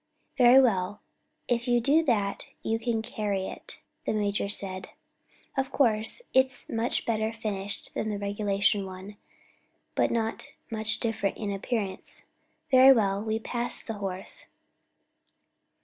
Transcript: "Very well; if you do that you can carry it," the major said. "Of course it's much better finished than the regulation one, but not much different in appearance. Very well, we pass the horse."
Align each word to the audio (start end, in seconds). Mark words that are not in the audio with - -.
"Very 0.35 0.59
well; 0.59 0.99
if 1.47 1.67
you 1.67 1.79
do 1.79 2.01
that 2.05 2.47
you 2.63 2.79
can 2.79 3.03
carry 3.03 3.45
it," 3.45 3.81
the 4.07 4.13
major 4.13 4.49
said. 4.49 4.89
"Of 5.55 5.71
course 5.71 6.23
it's 6.33 6.67
much 6.67 7.05
better 7.05 7.31
finished 7.31 7.93
than 7.93 8.09
the 8.09 8.17
regulation 8.17 8.87
one, 8.87 9.17
but 9.93 10.09
not 10.09 10.47
much 10.71 10.99
different 11.01 11.37
in 11.37 11.51
appearance. 11.51 12.25
Very 12.71 12.91
well, 12.93 13.21
we 13.23 13.37
pass 13.37 13.83
the 13.83 13.93
horse." 13.99 14.47